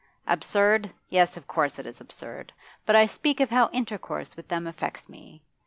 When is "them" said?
4.47-4.65